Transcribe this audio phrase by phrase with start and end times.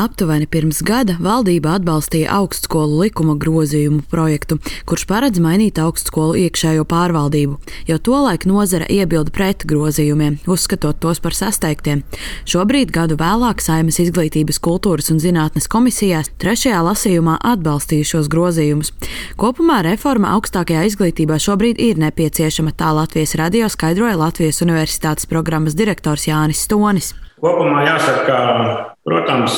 [0.00, 4.56] Aptuveni pirms gada valdība atbalstīja augstskolu likuma grozījumu projektu,
[4.88, 7.58] kurš paredz mainīt augstskolu iekšējo pārvaldību,
[7.90, 12.00] jo tolaik nozara iebilda pret grozījumiem, uzskatot tos par sasteigtiem.
[12.48, 18.94] Šobrīd, gadu vēlāk, Saimas izglītības, kultūras un zinātnes komisijās trešajā lasījumā atbalstīja šos grozījumus.
[19.40, 26.24] Kopumā reforma augstākajā izglītībā šobrīd ir nepieciešama, tā Latvijas radio skaidroja Latvijas Universitātes programmas direktors
[26.30, 27.12] Jānis Stonis.
[27.40, 29.54] Kopumā jāsaka, ka, protams,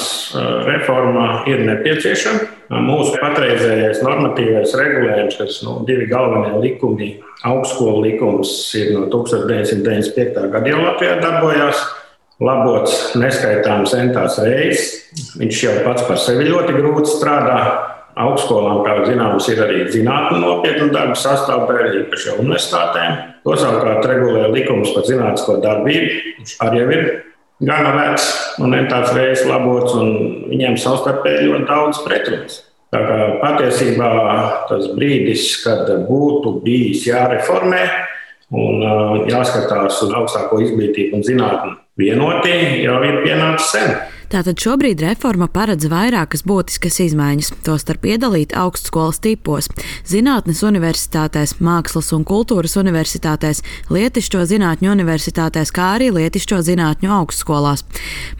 [0.66, 2.50] reforma ir nepieciešama.
[2.82, 7.10] Mūsu patreizējais normatīvais regulējums, kas nu, divi galvenie likumi,
[7.44, 10.46] augstskolu likums ir no 1995.
[10.52, 11.82] gada jau Latvijā darbojās.
[12.42, 15.34] Labots neskaitāms centās reizes.
[15.38, 17.58] Viņš jau pats par sevi ļoti grūti strādā.
[18.18, 23.20] Augstskolām, kā zināms, ir arī zinātnē nopietna darba sastāvdaļa, īpaši universitātēm.
[23.46, 26.18] To savukārt regulē likums par zinātnisko darbību.
[26.40, 27.06] Viņš arī ir
[27.62, 28.28] gana vecs
[28.62, 30.12] un ne tāds reizes labots, un
[30.50, 32.60] viņiem savstarpēji ļoti daudz pretrunas.
[32.92, 34.08] Tā kā patiesībā
[34.68, 37.84] tas brīdis, kad būtu bijis jāreformē
[38.52, 38.82] un
[39.30, 43.94] jāskatās uz augstāko izglītību un zinātni vienotī, jau ir pienācis sen.
[44.32, 49.66] Tātad šobrīd reforma paredz vairākas būtiskas izmaiņas, tostarp iedalīt augstskolas tipos-
[50.12, 53.60] zinātnes universitātēs, mākslas un kultūras universitātēs,
[53.92, 57.84] lietišķo zinātņu universitātēs, kā arī lietišķo zinātņu augstskolās.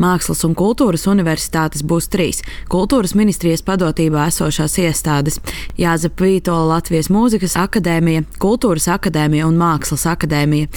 [0.00, 2.40] Mākslas un kultūras universitātes būs trīs-
[2.74, 5.40] kultūras ministrijas padotībā esošās iestādes-
[5.76, 10.68] Jāzep Vītola Latvijas mūzikas akadēmija, kultūras akadēmija un mākslas akadēmija.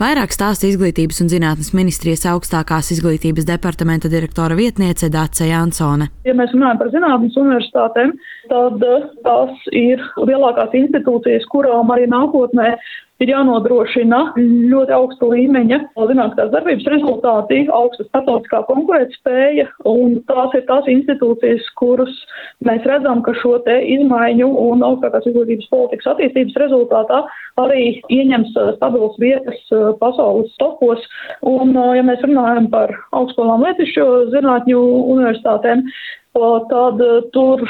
[0.00, 6.08] Vairāk stāsta izglītības un zinātnes ministrijas augstākās izglītības departamenta direktora vietniece Dāce Jansone.
[6.28, 8.14] Ja mēs runājam par zinātnes universitātēm,
[8.52, 12.74] tad eh, tās ir lielākās institūcijas, kurām arī nākotnē
[13.22, 20.88] ir jānodrošina ļoti augsta līmeņa zinātniskās darbības rezultāti, augsta starptautiskā konkurētspēja, un tās ir tās
[20.90, 22.12] institūcijas, kuras
[22.66, 27.22] mēs redzam, ka šo te izmaiņu un augstākās izglītības politikas attīstības rezultātā
[27.62, 29.60] arī ieņems stabilas vietas
[30.00, 31.04] pasaules topos.
[31.46, 34.82] Un, ja mēs runājam par augstskolām lietišķo zinātņu
[35.14, 35.86] universitātēm,
[36.34, 37.02] tad
[37.34, 37.64] tur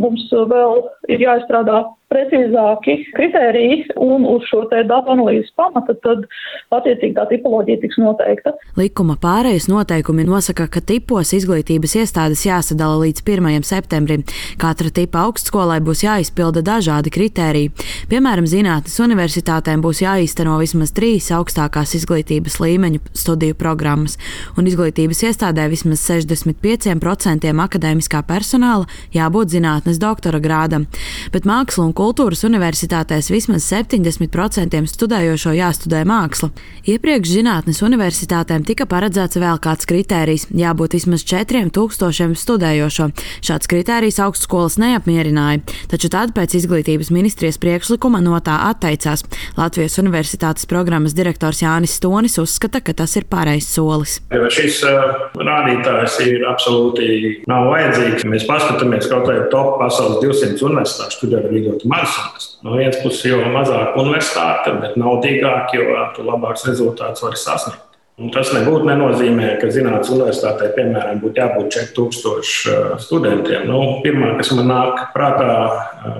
[0.00, 0.80] mums vēl
[1.12, 1.84] ir jāizstrādā
[2.14, 6.26] precīzāki kritēriji un uz šo te datu analīzes pamata, tad
[6.74, 8.54] attiecīgi tā tipoloģija tiks noteikta.
[8.78, 13.66] Likuma pārējais noteikumi nosaka, ka tipos izglītības iestādes jāsadala līdz 1.
[13.66, 14.24] septembrim.
[14.60, 17.72] Katra tipa augstskolai būs jāizpilda dažādi kritēriji.
[18.12, 24.18] Piemēram, zinātnes universitātēm būs jāīsteno vismaz trīs augstākās izglītības līmeņu studiju programmas,
[24.58, 27.54] un izglītības iestādē vismaz 65%
[27.84, 30.86] akadēmiskā personāla jābūt zinātnes doktora grādam.
[31.32, 36.50] Bet māksla un kultūras universitātēs vismaz 70% studējošo jāstudē māksla.
[36.88, 43.10] Iepriekš zinātnes universitātēm tika paredzēts vēl kāds kritērijs- jābūt vismaz 4000 studējošo.
[43.44, 49.24] Šāds kritērijs augstskolas neapmierināja, taču tad pēc izglītības ministrijas priekšlikuma no tā atteicās.
[49.56, 54.20] Latvijas universitātes programmas direktors Jānis Stonis uzskata, ka tas ir pareizs solis.
[54.50, 58.26] Šis uh, rādītājs ir absolūti nav vajadzīgs.
[58.30, 62.52] Mēs paskatāmies kaut vai top pasaules 200 universitātes, tur ir ļoti ļoti mazs.
[62.64, 67.82] No vienas puses, jo mazāk universitāte, bet naudīgāk, jo labāks rezultāts var sasniegt.
[68.14, 73.64] Un tas nebūtu nenozīmē, ka zinātnīs universitātē, piemēram, būtu jābūt 4000 studentiem.
[73.66, 75.48] Nu, pirmā, kas man nāk prātā,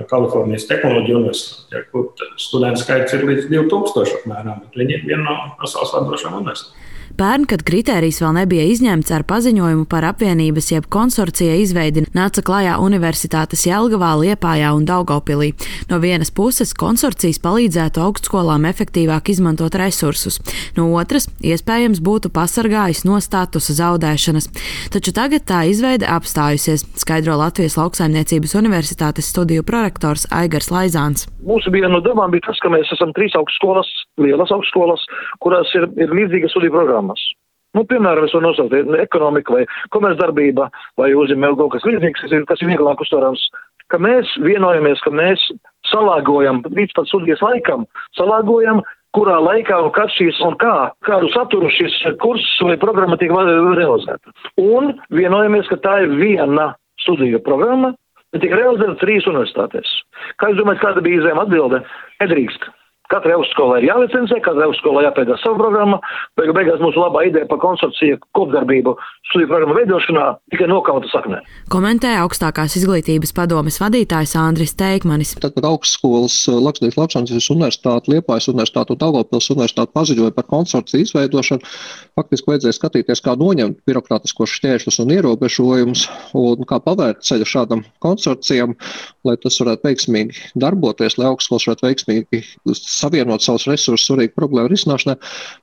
[0.09, 5.37] Kalifornijas Tehnoloģija universitāte, kur studentu skaits ir līdz 2000 apmēram, bet viņi ir viena no
[5.61, 6.91] pasaules vadošajām universitātēm.
[7.15, 12.73] Pērn, kad kritērijs vēl nebija izņemts ar paziņojumu par apvienības jeb konsorcija izveidi, nāca klajā
[12.83, 15.53] universitātes Jelgavā, Liepājā un Daugopilī.
[15.87, 20.41] No vienas puses konsorcijas palīdzētu augstskolām efektīvāk izmantot resursus,
[20.75, 24.49] no otras iespējams būtu pasargājis no statusa zaudēšanas.
[24.91, 31.29] Taču tagad tā izveide apstājusies, skaidro Latvijas lauksaimniecības universitātes studiju prorektors Aigars Laizāns.
[31.45, 33.87] Mūsu viena no domām bija tas, ka mēs esam trīs augstskolas,
[34.21, 35.03] lielas augstskolas,
[35.43, 37.21] kurās ir, ir līdzīga studiju programmas.
[37.75, 42.45] Nu, piemēram, es varu nosaukt ekonomika vai komercdarbība vai uzņēmē kaut kas līdzīgs, kas ir,
[42.47, 43.41] kas ir vieglāk uztverams,
[43.91, 45.43] ka mēs vienojamies, ka mēs
[45.91, 47.83] salāgojam līdz pat studijas laikam,
[48.17, 48.79] salāgojam,
[49.15, 50.75] kurā laikā un kad šīs un kā,
[51.07, 54.33] kādu saturu šis kurs vai programma tiek realizēta.
[54.61, 56.71] Un vienojamies, ka tā ir viena
[57.03, 57.93] studiju programma,
[58.31, 59.93] bet tiek realizēta trīs universitātēs.
[60.39, 61.83] Kā jūs domājat, kāda bija izējuma atbilde?
[62.23, 62.67] Nedrīkst.
[63.13, 65.99] Katrai augstskolai ir jālicencē, katrai augstskolai jāpēdā savu programmu.
[66.39, 68.95] Beigu beigās mūsu labā ideja par konsorciju kopdarbību
[69.29, 71.41] studiju programmu veidošanā tikai nokauta saknē.
[71.73, 75.35] Komentēja augstākās izglītības padomes vadītājs Andris Teikmanis.
[75.41, 81.05] Tad, kad augstskolas eh, Latvijas Latvijas universitāte, Liepājas universitāte un Daugavpils universitāte paziņoja par konsorciju
[81.05, 81.73] izveidošanu,
[82.17, 86.07] faktiski vajadzēja skatīties, kā noņemt birokrātiskos šķēršļus un ierobežojumus
[86.41, 88.75] un kā pavērt ceļu šādam konsorcijam,
[89.27, 92.41] lai tas varētu veiksmīgi darboties, lai augstskolas varētu veiksmīgi
[92.79, 95.17] savienot savus resursus svarīgu problēmu risināšanai.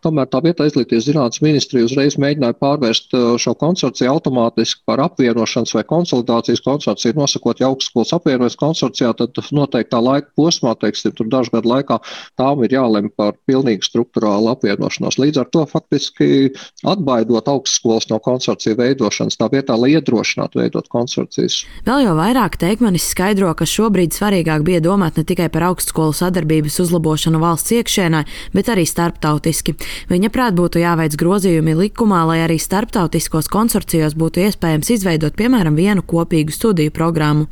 [0.05, 5.75] Tomēr tā vietā izglītības zinātnes ministrija uzreiz mēģināja pārvērst uh, šo konsorciju automātiski par apvienošanas
[5.77, 11.55] vai konsolidācijas konsorciju, nosakot, ja augstskolas apvienojas konsorcijā, tad noteiktā laika posmā, teiksim, tur dažu
[11.57, 11.99] gadu laikā
[12.41, 15.19] tām ir jālem par pilnīgu struktūrālu apvienošanos.
[15.21, 16.53] Līdz ar to faktiski
[16.89, 21.63] atbaidot augstskolas no konsorcija veidošanas, tā vietā, lai iedrošinātu veidot konsorcijas.
[21.87, 26.79] Vēl jau vairāk teikmanis skaidro, ka šobrīd svarīgāk bija domāt ne tikai par augstskolu sadarbības
[26.85, 28.23] uzlabošanu, valsts iekšēnē,
[28.55, 29.75] bet arī starptautiski.
[30.13, 36.05] Viņa prāt būtu jāveic grozījumi likumā, lai arī starptautiskos konsorcijos būtu iespējams izveidot, piemēram, vienu
[36.07, 37.49] kopīgu studiju programmu.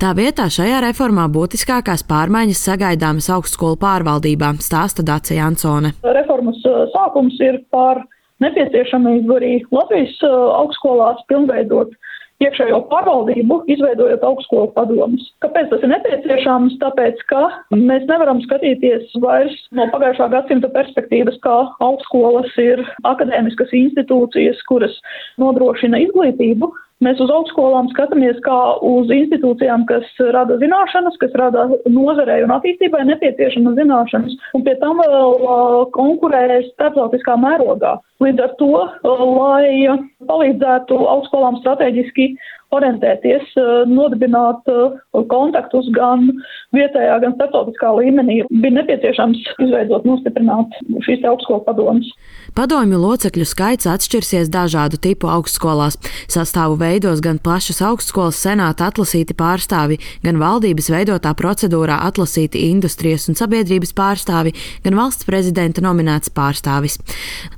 [0.00, 5.94] Tā vietā šajā reformā būtiskākās pārmaiņas sagaidāmas augstskolu pārvaldībā, stāsta Dācija Ansone.
[6.18, 8.02] Reformas uh, sākums ir par
[8.44, 11.94] nepieciešamību arī Latvijas uh, augstskolās pilnveidot
[12.44, 15.24] iekšējo pārvaldību, izveidojot augstskolu padomus.
[15.44, 16.76] Kāpēc tas ir nepieciešams?
[16.82, 17.42] Tāpēc, ka
[17.72, 24.98] mēs nevaram skatīties vairs no pagājušā gadsimta perspektīvas, kā augstskolas ir akadēmiskas institūcijas, kuras
[25.40, 26.72] nodrošina izglītību,
[27.04, 28.56] Mēs uz augstskolām skatāmies kā
[28.88, 35.02] uz institūcijām, kas rada zināšanas, kas rada nozarei un attīstībai nepieciešamas zināšanas, un pie tam
[35.02, 37.98] vēl uh, konkurē starptautiskā mērogā.
[38.24, 42.30] Līdz ar to, uh, lai palīdzētu augstskolām strateģiski
[42.76, 44.96] orientēties, eh, nodibināt eh,
[45.32, 46.28] kontaktus gan
[46.76, 48.42] vietējā, gan starptautiskā līmenī.
[48.50, 50.76] Bija nepieciešams izveidot, nostiprināt
[51.06, 52.10] šīs augstskolu padomus.
[52.56, 55.98] Padomju locekļu skaits atšķirsies dažādu tipu augstskolās.
[56.32, 63.36] Sastāvu veidos gan plašas augstskolas senāta atlasīti pārstāvi, gan valdības veidotā procedūrā atlasīti industrijas un
[63.36, 64.54] sabiedrības pārstāvi,
[64.86, 66.96] gan valsts prezidenta nominēts pārstāvis.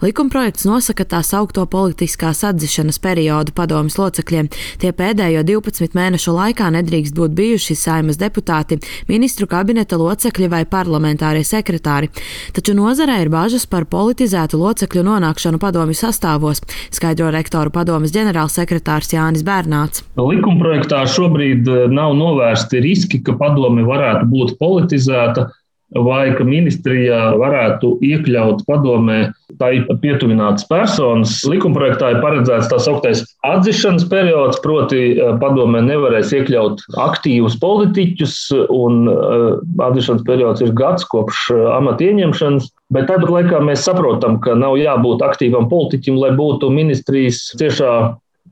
[0.03, 4.51] Likumprojekts nosaka tā saukto politiskās atzišanas periodu padomjas locekļiem.
[4.83, 8.77] Tie pēdējo 12 mēnešu laikā nedrīkst būt bijuši saimas deputāti,
[9.09, 12.11] ministru kabineta locekļi vai parlamentārie sekretāri.
[12.57, 16.61] Taču nozarē ir bažas par politizētu locekļu nonākšanu padomju sastāvos,
[16.95, 20.05] skaidro rektoru padomas ģenerālsekretārs Jānis Bērnāts.
[20.19, 25.49] Likumprojektā šobrīd eh, nav novērsti riski, ka padome varētu būt politizēta
[25.97, 29.71] vai ka ministrijā varētu iekļaut padomē tā
[30.03, 31.39] pietuvinātas personas.
[31.49, 38.37] Likumprojektā ir paredzēts tā sauktais atzīšanas periods, proti eh, padomē nevarēs iekļaut aktīvus politiķus,
[38.75, 39.49] un eh,
[39.89, 42.69] atzīšanas periods ir gads kopš eh, amata ieņemšanas.
[42.93, 47.93] Bet tāpat laikā mēs saprotam, ka nav jābūt aktīvam politiķim, lai būtu ministrijas ciešā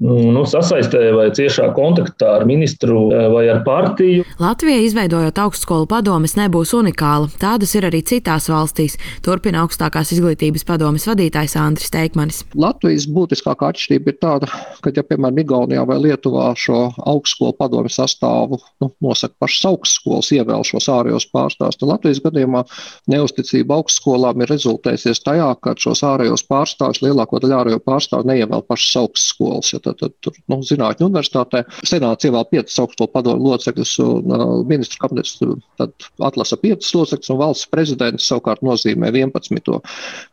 [0.01, 4.25] nu, sasaistē vai ciešā kontaktā ar ministru eh, vai ar partiju.
[4.43, 7.31] Latvijai izveidojot augstskolu padomes nebūs unikāla.
[7.41, 12.43] Tādas ir arī citās valstīs, turpina augstākās izglītības padomes vadītājs Andris Teikmanis.
[12.59, 14.51] Latvijas būtiskākā atšķirība ir tāda,
[14.85, 20.65] ka, ja piemēram Igaunijā vai Lietuvā šo augstskolu padomu sastāvu nu, nosaka pašas augstskolas, ievēl
[20.67, 22.65] šos ārējos pārstāvjus, tad Latvijas gadījumā
[23.13, 29.01] neusticība augstskolām ir rezultējusies tajā, ka šos ārējos pārstāvjus lielāko daļu ārējo pārstāvju neievēl pašas
[29.03, 29.73] augstskolas.
[29.73, 31.63] Ja tad, tad tur nu, zinātņu universitātē.
[31.87, 35.39] Senāts ievēl piecus augsto padomu locekļus, un uh, ministru kabinets
[36.27, 39.81] atlasa piecus locekļus, un valsts prezidents savukārt nozīmē 11.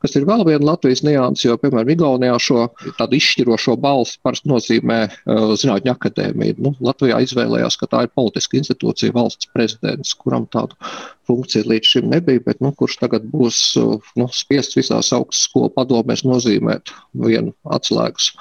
[0.03, 2.67] Kas ir vēl viena Latvijas nianses, jo, piemēram, Igaunijā šo
[2.99, 6.59] tādu izšķirošo balsi parasti nozīmē uh, Zinātņu akadēmija.
[6.63, 10.77] Nu, Latvijā izvēlējās, ka tā ir politiska institūcija, valsts prezidents, kuram tādu
[11.29, 15.71] funkciju līdz šim nebija, bet nu, kurš tagad būs uh, nu, spiests visās augstskolas skolu
[15.77, 18.33] padomēs nozīmēt vienu atslēgas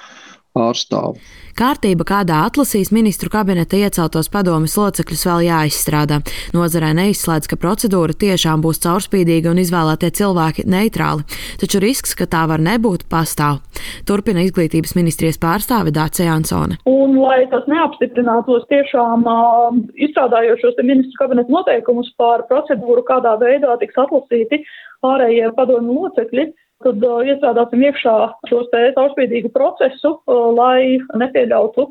[0.57, 1.19] pārstāvu.
[1.53, 6.23] Kārtība, kādā atlasīs ministru kabineta ieceltos padomis locekļus, vēl jāizstrādā.
[6.57, 11.27] Nozarē neizslēdz, ka procedūra tiešām būs caurspīdīga un izvēlētie cilvēki neitrāli,
[11.61, 13.61] taču risks, ka tā var nebūt, pastāv.
[14.09, 16.81] Turpina izglītības ministrijas pārstāve Dācija Ansone.
[16.89, 19.77] Un, lai tas neapstiprinātos tiešām uh,
[20.09, 24.63] izstrādājot šos ministru kabineta noteikumus par procedūru, kādā veidā tiks atlasīti
[25.07, 26.49] ārējie padomu locekļi,
[26.85, 28.15] tad uh, iestrādāsim iekšā
[28.51, 31.89] šos te caurspīdīgu procesu, uh, lai nepieļautu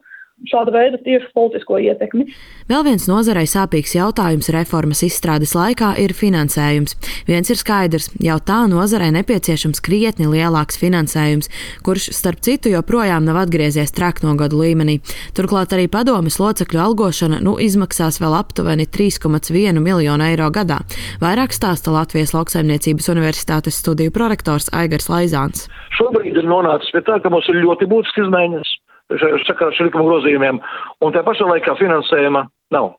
[0.50, 2.26] šāda veida tieši politisko ietekmi.
[2.70, 6.96] Vēl viens nozarei sāpīgs jautājums reformas izstrādes laikā ir finansējums.
[7.28, 11.52] Viens ir skaidrs, jau tā nozarei nepieciešams krietni lielāks finansējums,
[11.86, 15.00] kurš, starp citu, joprojām nav atgriezies traknogadu līmenī.
[15.38, 20.82] Turklāt arī padomes locekļu algošana nu izmaksās vēl aptuveni 3,1 miljonu eiro gadā.
[21.22, 25.68] Vairāk stāsta Latvijas lauksaimniecības universitātes studiju prorektors Aigars Laizāns.
[26.00, 28.71] Šobrīd ir nonācis pie tā, ka mums ir ļoti būtisks izmaiņas
[29.20, 30.60] sakarā ar likuma grozījumiem,
[31.02, 32.94] un tā pašā laikā finansējuma nav.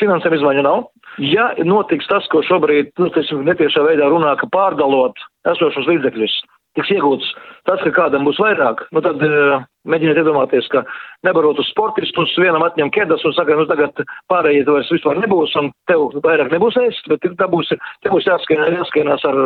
[0.00, 0.88] Finansējuma izmaiņa nav.
[1.22, 5.16] Ja notiks tas, ko šobrīd, nu, teiksim, netiešā veidā runā, ka pārdalot
[5.48, 6.34] esošos līdzekļus,
[6.76, 7.30] tiks iegūts
[7.66, 10.84] tas, ka kādam būs vairāk, nu tad uh, mēģiniet iedomāties, ka
[11.26, 15.72] nebarot uz sportistus, vienam atņem kedas un saka, nu tagad pārējie vairs vispār nebūs un
[15.90, 17.72] tev vairāk nebūs ēst, bet tā būs,
[18.04, 19.40] te būs jāskienās ar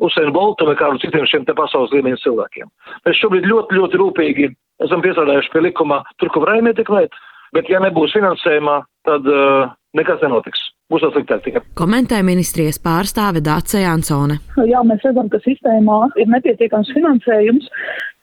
[0.00, 2.70] Usainu Boltu vai kādiem citiem šiem te pasaules līmeņa cilvēkiem.
[3.06, 4.50] Mēs šobrīd ļoti, ļoti rūpīgi
[4.84, 7.16] esam piestrādājuši pie likuma tur, kur varējām ietekmēt,
[7.56, 10.68] bet ja nebūs finansējumā, tad uh, nekas nenotiks.
[10.90, 11.60] Būs vēl sliktāk tikai.
[11.78, 14.40] Komentē ministrijas pārstāve Dāce Jansone.
[14.66, 17.68] Jā, mēs redzam, ka sistēmā ir nepietiekams finansējums.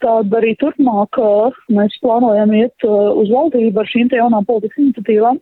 [0.04, 5.40] Tad arī turpmāk uh, mēs plānojam iet uh, uz valdību ar šīm jaunām politikas iniciatīvām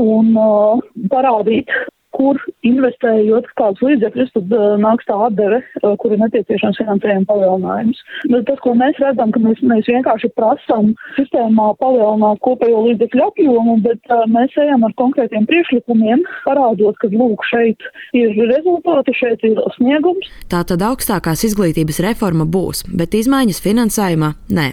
[0.00, 0.78] un uh,
[1.10, 1.74] parādīt,
[2.16, 8.00] kur investējot kādus līdzekļus, tad uh, nāks tā atdeve, uh, kur ir nepieciešams finansējuma palielinājums.
[8.32, 13.76] Bet tas, ko mēs redzam, ka mēs, mēs vienkārši prasam sistēmā palielināt kopējo līdzekļu apjomu,
[13.86, 19.60] bet uh, mēs ejam ar konkrētiem priekšlikumiem, parādot, ka lūk, šeit ir rezultāti, šeit ir
[19.76, 20.30] sniegums.
[20.50, 24.68] Tā tad augstākās izglītības reforma būs, bet izmaiņas finansējumā nē.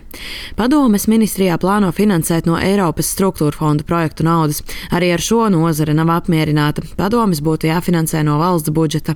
[0.58, 4.64] Padomes ministrijā plāno finansēt no Eiropas struktūra fondu projektu naudas.
[4.94, 6.84] Arī ar šo nozare nav apmierināta.
[6.98, 9.16] Padomes programmas būtu jāfinansē no valsts budžeta.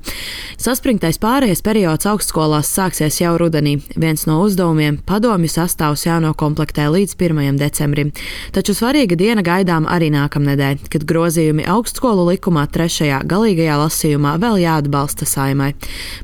[0.60, 3.80] Saspringtais pārējais periods augstskolās sāksies jau rudenī.
[3.96, 7.58] Viens no uzdevumiem- padomju sastāvs jānokomplektē līdz 1.
[7.58, 8.12] decembrim.
[8.52, 15.26] Taču svarīga diena gaidām arī nākamnedēļ, kad grozījumi augstskolu likumā trešajā galīgajā lasījumā vēl jāatbalsta
[15.26, 15.74] saimai.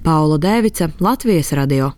[0.04, 1.94] Paula Dēvica, Latvijas radio.